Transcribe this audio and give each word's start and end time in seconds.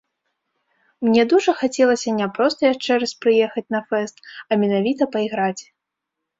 Мне 1.07 1.25
дужа 1.33 1.51
хацелася 1.59 2.09
не 2.21 2.27
проста 2.39 2.61
яшчэ 2.73 2.91
раз 3.03 3.11
прыехаць 3.27 3.67
на 3.79 3.85
фэст, 3.91 4.17
а 4.49 4.61
менавіта 4.65 5.03
пайграць. 5.17 5.59